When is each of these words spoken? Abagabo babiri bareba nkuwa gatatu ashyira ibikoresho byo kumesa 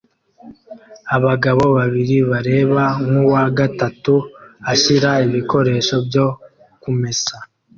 Abagabo 1.15 1.63
babiri 1.77 2.17
bareba 2.29 2.83
nkuwa 3.05 3.43
gatatu 3.57 4.15
ashyira 4.71 5.09
ibikoresho 5.25 5.95
byo 6.07 6.25
kumesa 6.81 7.35